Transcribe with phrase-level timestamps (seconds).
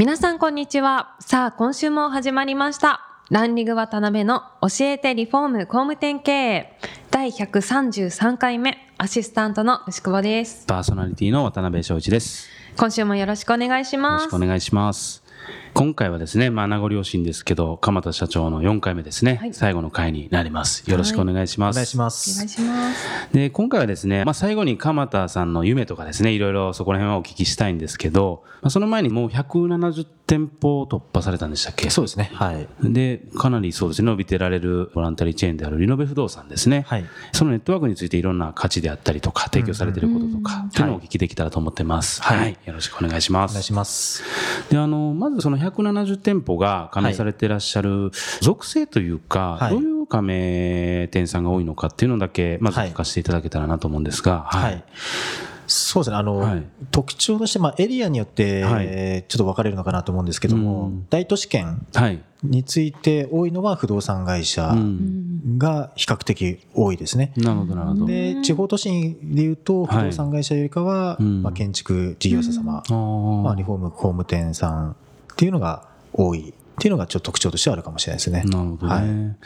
[0.00, 1.14] 皆さんこんにちは。
[1.20, 3.02] さあ今週も始まりました。
[3.28, 6.78] ランリング渡辺の教えてリフォーム工務店経営。
[7.10, 10.64] 第133回目アシスタントの牛久保です。
[10.66, 12.48] パーソナリティの渡辺翔一です。
[12.78, 15.22] 今週もよろしくお願いしよろますしくお願いします。
[15.72, 20.88] 今回はですね、まあ、名残惜しいんですけど、鎌田社長の4回目ですね、はい最後の回になります。
[20.90, 21.76] よろしくお願いします。
[21.76, 22.48] お願いしまお願いす。
[22.48, 31.90] しますで、今回はですね、まあ、最後に鎌田さんの夢とかですね、いろいろそこら辺はお聞きしたいんですけど、まあ、その前にもう170店舗突破されたんでしたっけ？
[31.90, 32.30] そうですね。
[32.34, 32.68] はい。
[32.82, 36.84] で、かなりそうですね、伸びてられるボランタリーチェーンであるリノベ不動産ですね。
[36.86, 37.04] はい。
[37.32, 42.22] そのネットワークについていろんな価値であったりとか、提供されていることとか、っていうのをお聞きできたらと思ってます。
[42.22, 42.58] はいはい。
[42.64, 43.52] よろしくお願いします。
[43.52, 44.22] お願いします。
[44.70, 49.70] で、あの、まずその170店舗が加盟されていらっしゃる属性というか、はい。
[49.72, 54.82] どういう加盟店さんが多いのかっていうのだけ、まずはい聞かせていただけたらなと思うんですが、はい。
[55.66, 56.16] そうですね。
[56.16, 56.64] あの、はい。
[56.90, 58.86] 特徴として、まあ、エリアによって、はい。
[58.88, 61.06] えーちょっと分かれるのかなと思うんですけども、うん。
[61.08, 62.20] 大都市圏はい。
[62.42, 65.58] について多いのは不動産会社うん。
[65.58, 67.32] が比較的多いですね。
[67.36, 68.06] なるほど、なるほど。
[68.06, 68.88] で、地方都市
[69.22, 71.42] でいうと、不動産会社よりかは、うん。
[71.44, 73.42] まあ、建築事業者様、あー。
[73.42, 74.96] まあ、リフォーム工務店さん
[75.40, 76.52] っていうのが多いっ
[76.82, 78.42] ていうのがちょっと特徴としてはあるかもしれないですね。
[78.44, 79.38] なるほどね。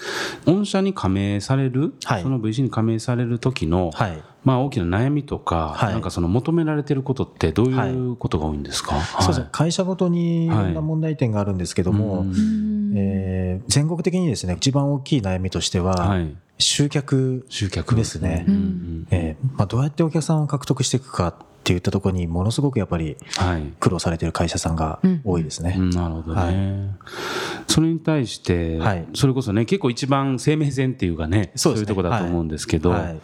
[0.45, 4.21] 御社に加盟される、はいその VC に加盟される時の、はい。
[4.43, 9.49] まあ大きな悩みとか、はいなんかその求められてることってどういうことが多いんですか、そうですね。
[9.53, 16.37] 会社ごとにいろんな問題点があるんですけども、うんえー全国的にですね、一番大きい悩みとしては、はい。
[16.59, 18.45] 集客集客ですね。
[18.49, 23.63] うんうんえーまあ、どうやってお客さんを獲得していくかっていったところにものすごくやっぱりはい。
[23.81, 25.77] 苦労されている会社さんが多いですね。
[25.79, 25.91] うん。
[25.91, 26.55] なるほどね、はい。
[27.67, 29.07] それに対して、はい。
[29.15, 31.81] それこそね、結構一番生命線っていうかね、そうね。
[31.81, 33.21] いうところだと思うんですけど、はい。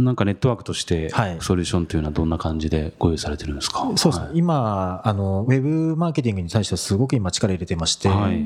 [0.00, 1.36] なんかネットワークとして、はい。
[1.40, 3.80] ソリューションというのはどんな感じでご用意されてるんですか？
[3.96, 4.38] そうですね、はい。
[4.38, 8.44] 今あの、ウェブマーケティングに対してはすごく今、力入れてまして、はい。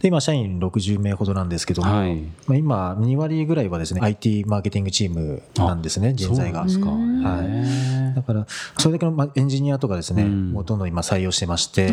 [0.00, 2.22] で今、社員60名ほどなんですけども、はい。
[2.46, 6.68] まあ、今、2割ぐらいはですね IT マーケティングチームなんですね、人材が。
[6.68, 7.30] そうなんですか。
[7.30, 7.46] はい。
[7.46, 8.46] へだから、
[8.78, 11.92] それだけのまあエンジニアとかですね、うんもうどんどん今採用してまして。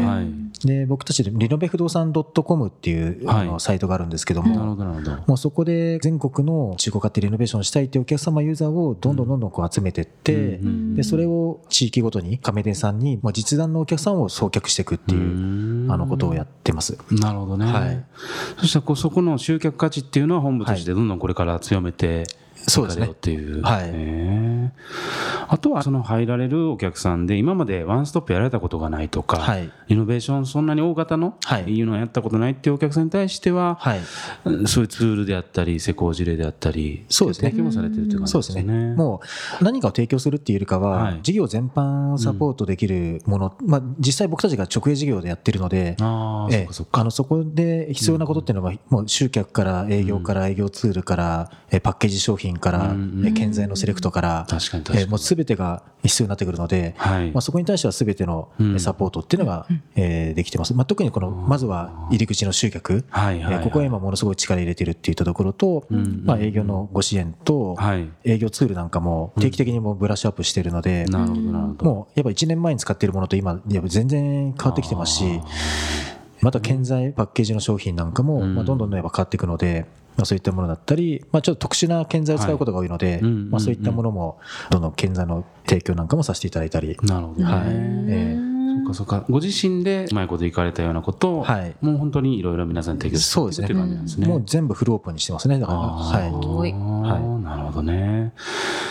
[0.65, 5.23] で僕たちでリノベ不動産 .com っていうあのはいサイトがあるんですけどなるほも、ど、なるほど。
[5.27, 16.97] もうそこで全国の中古買ってリノベーションしたいっていうお客様ユーザーをどんどんどんどんこう集めていって、うんでそれを地域ごとに加盟店さんにまあ実弾のお客さんを送客していくっていううんあのことをやってます。
[17.11, 17.65] なるほどね。
[17.65, 18.05] はい
[18.59, 22.23] そしたらこうそこの集客価値っていうのは本部としてどんどんこれから強めて
[22.67, 23.07] そうですね。
[23.07, 23.61] っていう。
[23.61, 24.73] はい。
[25.47, 29.69] あとはその入られるお客さんで今までワンストップやられたことがないとか、はい。
[29.87, 31.63] イノベーションそんなに大型の、はい。
[31.63, 33.99] いうのをやったことないっていうお客さんに対しては、はい。
[34.45, 37.49] うんそういうツールであったり施工事例であったりそうですね。
[37.49, 38.63] 提供もされてるっていう感じそうですね。
[38.63, 38.95] ね。
[38.95, 39.21] も
[39.59, 41.19] う何かを提供するっていうよりかは、はい。
[41.21, 46.73] 事業全般をサポートできるもの、まあ実際僕たちが直営事業でやってるので、あええ。
[46.73, 46.87] そ。
[46.91, 55.01] あのそこで必要なことっていうのは、もう集客から営業から営業ツールから、えパッケージ商品から、うんえ建材のセレクトから、確かに確かに。
[55.01, 57.31] えもうすべてが必要になってくるので、はい。
[57.31, 60.73] まあ、そこに対してはすべてのサポートっていうのが、えーできてます。
[60.73, 63.53] まあ、特にこの、まずは入り口の集客、はいはいはい。
[63.55, 68.09] えーここは今ものすごい力入れてるっていったところと、んまあ、営業のご支援と、はい。
[68.23, 71.05] 営業ツールなんかも定期的にもうブラッシュアップしてるので。
[71.13, 75.41] もうやっぱ1年前に使っているものと今、やっぱ全然変わってきてますし、
[76.43, 78.55] また建材、パッケージの商品なんかも、うん。
[78.55, 79.85] まあ、どんどんやっぱ変わっていくので、
[80.17, 84.39] まあ、そういったものだったり、まあ、ちょっと特殊な建材を使うことが多いので、まあ、そういったものも、
[84.69, 87.45] どんどん建材の提供なんかもさせていただいたり、なるほどね。
[87.45, 87.63] はい。
[87.69, 89.25] えそっかそっか。
[89.29, 91.75] ご自身でうまいこと行かれたようなことを、はい。
[91.81, 94.27] もう本当にいろいろ皆さんに提供してそうですねっていう感じなんですね。
[94.27, 95.79] もう全部フルオープンにしてますね、だから。
[95.79, 96.31] はい。
[96.31, 96.71] ごい。
[96.71, 97.43] はい。
[97.43, 98.33] なるほどね。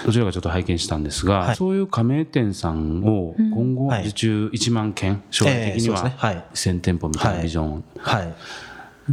[0.05, 1.57] どちらかちょっと拝見したんですが、はい。
[1.57, 4.03] そういう加盟店さんを今後はい。
[4.03, 6.15] 受注1万件、将来的にはですね。
[6.17, 6.45] はい。
[6.55, 8.35] 1000店舗みたいなビジョン、はい。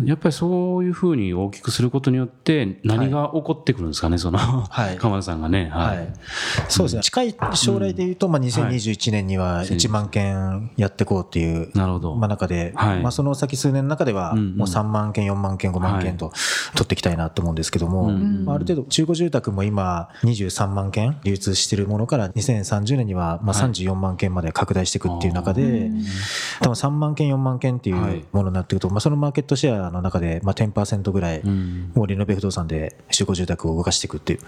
[0.06, 4.98] やっぱりそういうふうに大きくすることによって何が起こってくるんですかね、その、はい。
[4.98, 5.70] 鎌田さんがね。
[5.72, 6.04] ははい。
[6.04, 6.08] い。
[6.68, 7.02] そうですね。
[7.02, 12.16] 近い将来で言うと、まあ、2021年には1万件やっていこうっていう、なるほど。
[12.16, 13.02] まあ、中で、はい。
[13.02, 16.32] まあ、その先数年の中では、もう3万件、4万件、5万件と
[16.74, 23.70] 取っていきたいなと思うんですけども、うんまあ、ある程度、中古住宅も今、23万件流通しているものから、2030年にはまあはい。
[23.72, 25.92] 34万件まで拡大していくっていう中で、
[26.62, 28.18] 多分3万件、4万件っていはい。
[28.18, 31.92] うものになっていくと、まあ、そのマーケットシェらの中で、まあ、10%ぐらい、うん。
[31.96, 34.40] もうリノベ不動産で集合住宅を動かしていくっていう、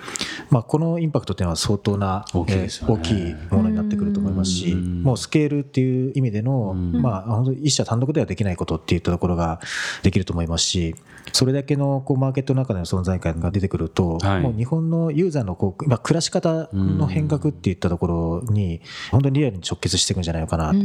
[0.50, 5.04] まあ、このインパクトっていうのは相当な大きいえー大きいものになってくると思いますし、うん。
[5.04, 7.02] もうスケールっていう意味での、うん。
[7.02, 9.60] まあ、本当に一社単独ではできないことっていったところが
[10.04, 10.96] できると思いますし、
[11.34, 14.42] それだけのこうマーケットの中での存在感が出てくると、はい。
[14.42, 18.82] もう日本のユーザーのこう、まあ、暮らし方の変革っていったところに、
[19.12, 20.76] 本当にリアルに直結していくんじゃないのかなっ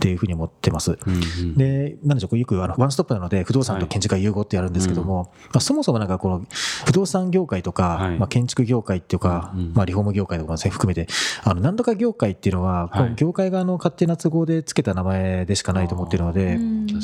[0.00, 0.92] ていうふうに思ってます。
[0.92, 1.54] うんうん。
[1.56, 6.46] で、なんでしょう、こうよくあのワンストップなので、不動産と建築が融合ってやるんですけども、まあ、そもそもなんかこの
[6.84, 8.18] 不動産業界とか、はい。
[8.18, 9.72] まあ、建築業界っていうか、うんうん。
[9.74, 11.06] まあ、リフォーム業界とかも含めて、
[11.44, 13.10] あのなんとか業界っていうのは、こはい。
[13.10, 16.58] の業界側の勝手な都合でつけた名前でしかないと思っているので、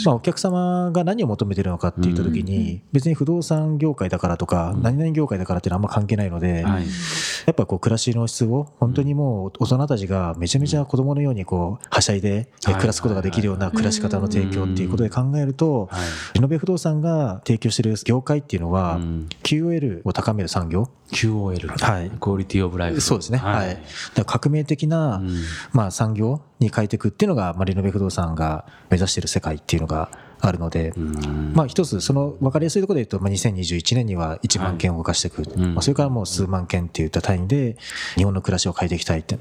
[0.05, 2.52] まあ、お客様が何を求めているのかっていったときに、
[2.93, 6.85] 別に不動産業界だからとか、何々業界だからっていうのはあんま関係ないので、はい。
[7.47, 16.01] やっぱこう暮らしの質を本当にもう大人たちがめちゃめちゃ子供のようにこうはしゃいで暮らすことができるような暮らし方の提供っていうことで考えるとはい。
[16.35, 19.29] リノベ不動産が提供している業界っていうのはうん。
[19.43, 20.89] QOL を高める産業。
[21.11, 22.11] QOL、はい。
[22.11, 23.01] クオリティオブライフ。
[23.01, 23.39] そうですね。
[23.39, 23.83] はい。
[24.15, 25.43] だ革命的なうん。
[25.73, 30.11] まあ産業に変えていくっていうのがまあリノベ不動産が目指している世界っていうのが
[30.45, 31.53] あるのでうん。
[31.55, 35.75] まあ一つその分かりやすいところで言うと、まあ、2021年には1万件を動かしていく、うん。
[35.75, 37.77] まあ、それからもう数万件っていった単位で
[38.17, 39.39] 日本の暮らしを変えていきたいってっ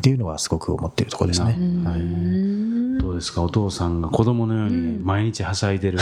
[0.00, 1.46] ていうのはすごく思っているところですね。
[1.84, 2.98] はい。
[3.00, 3.42] どうですか？
[3.42, 5.98] お父さんが子供のように毎日はしゃいでる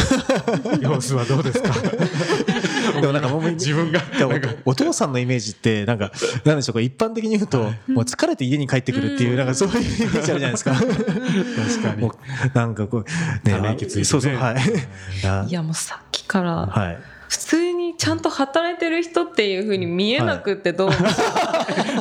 [0.81, 1.73] 様子はどうですか？
[3.01, 4.01] でもなんか もう自分が
[4.65, 6.11] お父さんのイメージってなんか
[6.45, 7.59] なんでしょうか一般的に言うと
[7.89, 10.73] もう疲れて家に帰ってくるっていうなんかそういうイメージあるじゃないですか。
[10.79, 10.87] 確
[11.83, 12.11] かに。
[12.55, 13.05] なんかこう
[13.49, 14.05] ため息ついてね。
[14.05, 15.49] そうそうはい。
[15.49, 16.99] いやもうさっきからはい。
[17.29, 20.95] 普通にちゃんと働いてる人っていう風に見えなくってどうも、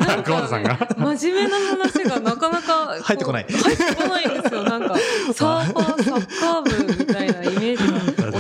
[0.06, 0.78] なん久保田さんが？
[1.18, 3.46] 真面目な話がなかなか入ってこない。
[3.50, 4.64] 入ってこないんですよ。
[4.64, 4.96] なんか
[5.34, 7.85] サーファーサッカー部みたいなイメージ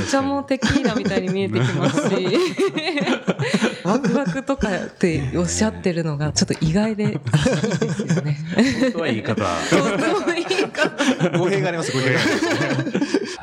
[0.05, 2.37] 茶もテキーラみたいに見えてきますし
[3.83, 7.19] ワクワクとかっておっしゃってるのがちょっと意外でいいで
[7.93, 8.37] すよね。
[8.81, 11.91] 本当は言い方とってもいいか語弊があります。
[11.91, 12.84] 語弊があります。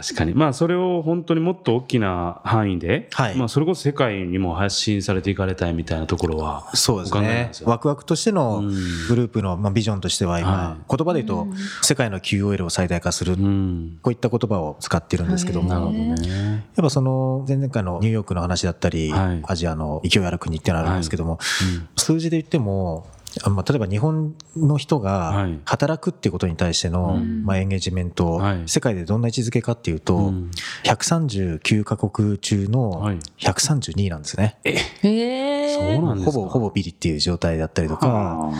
[0.03, 0.35] 確かに。
[0.35, 3.37] まあそれを本当にもっと大きな範囲で、はい。
[3.37, 7.51] まあ、それこそ世界にも発信されていかれたいみたいなところはそうですね。
[7.65, 8.73] ワクワクとしてのうん。
[9.09, 11.47] グループのまあビジョンとしてはは今、言葉で言う。
[11.47, 11.47] と、
[11.83, 13.99] 世界の QOL を最大化する、うん。
[14.03, 19.43] こういった言葉を使ってるんですけども、なるほどやねっぱその前々回のニューヨークの話だったり、はい。
[19.45, 21.89] アジアの勢いある国ってのがあるんですけども、うん。
[21.97, 23.07] 数字で言っても、
[23.45, 25.59] あまあ、例えば日本の人はがい。
[25.65, 27.45] 働くっていうことに対しての、うん。
[27.45, 28.63] まあ、エンゲージメント、はい。
[28.67, 30.51] 世界でどんな位置づけかっていうと、うん。
[30.85, 33.19] 139カ国中のはい。
[33.39, 34.57] 132位なんですね。
[34.65, 36.33] へえそうなんですか？
[36.33, 38.53] ほぼほぼビリっていう状態だったりとか、は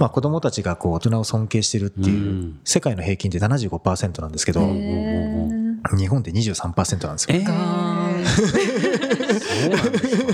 [0.00, 2.58] まあ、子供たちがこう大人を尊敬してるっていう、うん。
[2.64, 7.36] 世界の平均って75%なんですけど、日本って23%なんですよ。
[7.38, 10.25] えガーンそうなんです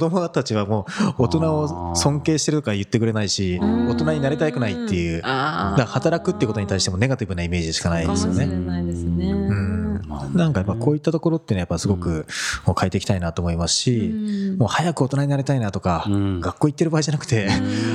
[0.00, 0.86] 供たちはも
[1.18, 8.46] う大人を尊敬してるとか言ってくれないし、大人になりたくないっていう、だ働くっていうことに対してもネガティブなイメージしかないですよね。
[8.46, 10.34] なん。
[10.34, 12.26] なんかやっぱこういったところっていうのはやっぱすごく
[12.66, 14.12] もう変えていきたいなと思いますし、
[14.58, 16.40] もう早く大人になりたいなとか、うん。
[16.40, 17.48] 学校行ってる場合じゃなくて、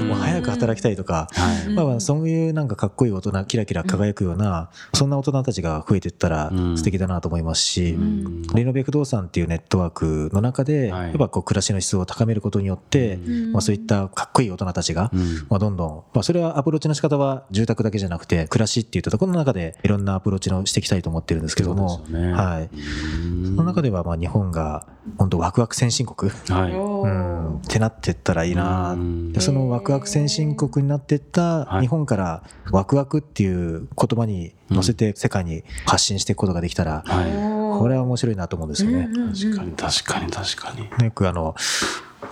[0.07, 1.73] もう早く働きたいとか、はい。
[1.73, 6.77] まあまあそういうなんかかっこいい大人、キラキラ輝くような、そんな大人たちが増えていったらうん。
[6.77, 8.43] 素敵だなと思いますし、ん。
[8.53, 11.07] リノベ不動産っていうネットワークの中で、はい。
[11.09, 13.17] やっぱこう暮らしの質を高めることによって、
[13.51, 15.47] まあそういったかっこいい大人たちが、うん。
[15.49, 22.31] まあどんどん、まあそれはアプローチの仕方は住宅だけじゃなくて、暮らしっていったところの中でいろんなアプローチのしていきたいと思ってるんですけども、ね。
[22.31, 22.69] はい。
[22.75, 24.85] その中ではまあ日本が
[25.17, 26.71] 本当ワクワク先進国、はい。
[26.71, 28.97] うん、ってなってったらいいな
[29.39, 31.81] そのワクワク先進国になってったはい。
[31.81, 37.55] 日本からワクワクっていう言葉に乗せて世界に発信していくことができたら、はい。
[37.79, 39.09] これは面白いなと思うんですよね。
[39.33, 41.05] 確かに確かに確かに。
[41.05, 41.55] よくあの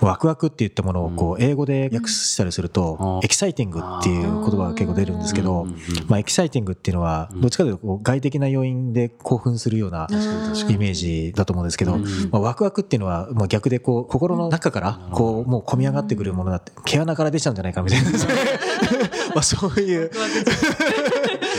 [0.00, 3.24] ワクワクって言ったものをこう英語で訳したりすると、うん。
[3.24, 5.66] エキサイティングっていう言葉が結構出るんですけど、
[6.08, 18.10] まあ、エキサイティングっていうのはどっちかというとこう外的な要因で興奮するようなイメージだと思うんですけど、うんまあ、ワクワクっていうのはまあ逆でこう心の中からこうもう込み上がってくるものだって毛穴から出ちゃうんじゃないかみたいな。
[19.34, 20.10] まあそういう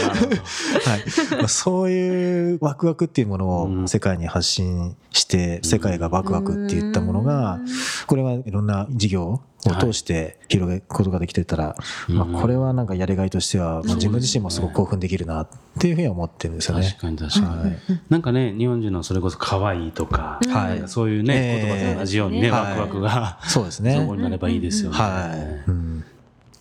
[0.10, 1.04] はい。
[1.38, 3.84] まあ、そういうワクワクっていうものうん。
[3.86, 7.60] を世界に発信して世界がワクワクっていったものが
[8.08, 9.42] これはいろんな事業を
[9.80, 11.76] 通して広げることができてたら、
[12.10, 12.16] うん。
[12.32, 15.48] まあ、これはなんかやりがいとしては、まあ、自分自身もすごく興奮できるなっ
[15.80, 16.86] ていうふうには思ってるんですよね。
[16.88, 17.02] 確。
[17.02, 17.80] かに確かに、はい。
[18.10, 20.84] なんかね日本人のそれこそ可愛いとか、はい。
[20.88, 23.96] そういうね、ええ言葉と同じようにね、はいワクワクが、そうですね。
[24.00, 25.70] そこになればいいですよね、はい。
[25.70, 26.04] うん。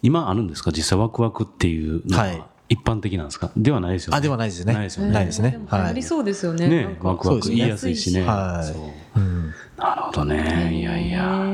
[0.03, 0.71] 今あるんですか？
[0.73, 3.50] 実際ワクワクっていうのは、はい一般的なんですか？
[3.56, 4.16] ではないですよね。
[4.18, 4.73] あではないですね。
[4.73, 5.12] ないですよね。
[5.12, 5.50] ないですね。
[5.50, 6.68] でもありそうですよね。
[6.68, 8.23] ねワクワク言いやすいしね。
[8.23, 9.80] はい。
[9.80, 10.71] なるほどね。
[10.73, 11.44] いやいや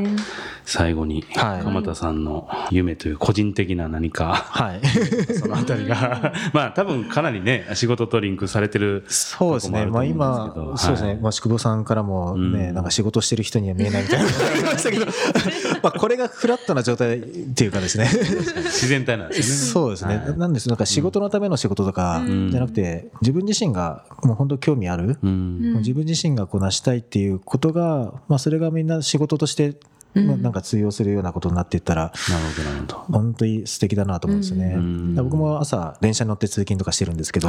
[0.70, 1.64] 最後にはい。
[1.64, 4.34] 鎌田さんの夢という個人的な何か。
[4.34, 4.80] はい。
[5.34, 6.32] そのあたりが。
[6.54, 10.78] まあ多分かなりね仕事とリンクされてるそうですね、まあ、今、はい。
[10.78, 12.74] そうですね、まあ、宿坊さんからもね、うん。
[12.74, 15.06] なんか仕事してる人には見えないみたいなのがありましたけど、
[15.82, 17.22] まあこれがフラットな状態っ
[17.54, 19.72] ていうかですね、自然体なんですよね。
[19.72, 20.38] そうですね、はい。
[20.38, 22.50] なんです、なんか仕事のための仕事とかん。
[22.52, 25.78] じゃなくて、自分自身がもう本当興味ある、うん。
[25.78, 29.74] 自分自身がこう成したいっていうことが、まあ、それがみんな仕事として、
[30.14, 32.96] まあ、なんか通用するようなことになっていったら、なるほどなるほど。
[33.18, 34.40] 本当に素敵だなと思うん。
[34.40, 34.76] ですよね。
[35.22, 37.48] 僕も朝、電車に乗って通勤とかしてるんですけど、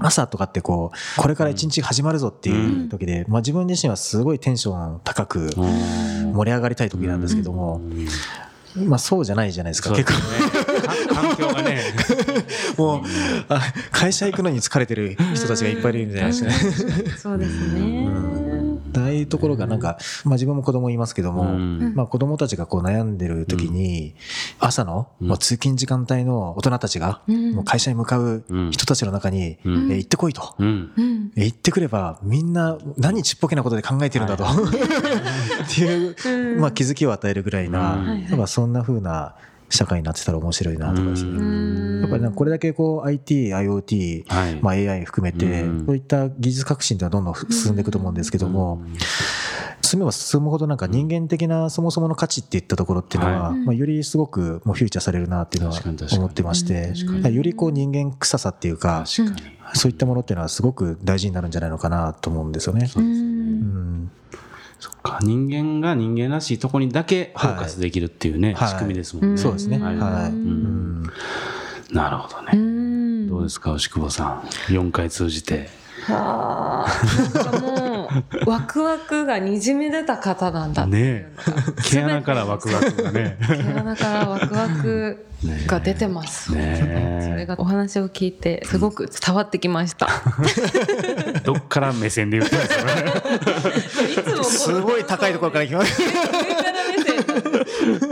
[0.00, 7.80] 朝とかってこうこれから一日始まるぞっていう時で、まあ、自分自身はすごいテンション高く盛り上がりたい時なんですけども、
[8.76, 11.82] まあ、そうじゃないじゃないですか結構環境がね。
[12.78, 13.02] もう
[13.48, 13.60] あ
[13.90, 16.28] 会社行くのに疲れてる人たちがいっぱいいるんじゃな。
[16.28, 17.10] いですかね。
[17.16, 18.47] そうですね。
[18.96, 21.94] ああいうところがなんか、まあ、自分も子供いますけども、うん。
[21.94, 24.14] まあ、子供たちがこう悩んでる時に、
[24.58, 25.28] 朝の、うん。
[25.28, 27.52] もう通勤時間帯の大人たちが、うん。
[27.52, 29.92] もう会社に向かう人たちの中に、うん。
[29.92, 30.54] え行ってこいと。
[31.36, 34.46] え行ってくればみんな何ちっぽけなことで考えてるんだと、 っ
[35.74, 38.22] ていう、まあ、気づきを与えるぐらいな、うん。
[38.22, 39.34] やっぱそんな風な
[39.70, 41.30] 社会になってたら面白いなとかですね。
[41.30, 42.00] うん。
[42.00, 44.58] やっぱりこれだけこう IT、IoT、はい。
[44.62, 45.86] まあ、AI 含めて、うん。
[45.86, 48.82] そういった技術革新っていうのはどんどん進んでいくと思うんですけども、
[49.82, 53.58] 進めば進むほどなんか人間的なそもそもの価値っていったところっていうのは、はい。
[53.58, 55.80] まあ、よりすごくもうフューチャーされるなっていうのは
[56.12, 56.92] 思ってまして、
[57.30, 59.22] よりこう人間臭さっていうか、そ
[59.88, 62.86] ういったものっていうのはすごく大事になるんじゃないのかなと思うんですよね。
[62.86, 63.28] そうですね。
[63.28, 64.10] うん
[64.80, 69.38] そっか人間が人間らしいとこにだけフォーカスできるっていうね、はい仕組みですもんね。
[69.38, 69.78] そうですね。
[69.78, 72.58] ははいなるほどうね。
[72.62, 74.40] んどうですか、牛久保さん。
[74.72, 75.70] 4回通じて。
[76.06, 77.74] はあ
[78.10, 83.36] なんかもうワクワクがにじみ出た方なんだっていうのが毛穴からワクワクがね。
[83.46, 85.24] 毛穴からワクワク
[85.68, 90.08] が出てます、ねえそれがお話を聞いてすごく伝わってきました、
[91.44, 92.94] どっから目線で言ってるんですか？
[92.94, 93.02] ね。
[94.10, 96.02] いつもすごい高いところから来ます。
[96.02, 97.22] 上から目線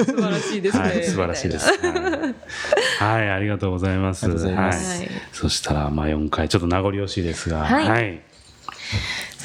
[0.06, 1.68] 素晴らしいですね、はい、素晴らしいです。
[1.68, 4.24] はい、はいありがとうございます。
[4.24, 7.64] ありがとうございますはいそしたら、まあ、4回、ちょっと名残惜しいですが。
[7.64, 8.20] はいはい。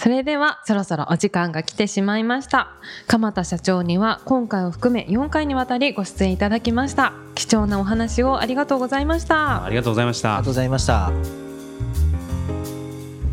[0.01, 2.71] それではそろそろお時間が来てしまいました。
[3.05, 7.13] 鎌田社長には今回を含め4回にわたりご出演いただきました。
[7.35, 9.63] 貴重なお話をありがとうございました。
[9.63, 10.37] ありがとうございました。
[10.37, 10.53] ありがとう。
[10.53, 11.11] ございました。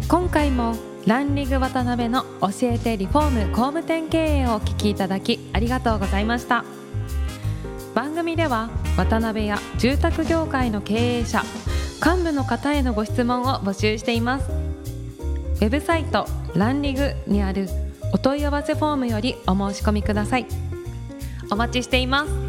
[0.09, 6.67] 今回もランリグ渡辺の教えてリフォーム工務店経営をお聞きいただきありがとうございました。
[7.95, 11.43] 番組では渡辺や住宅業界の経営者
[12.05, 14.51] 幹部の方へのご質問を募集しています。
[14.51, 17.69] ウェブサイトランリグにある
[18.13, 20.47] お問い合わせフォームよりお申し込みください。
[21.51, 22.48] お待ちしています。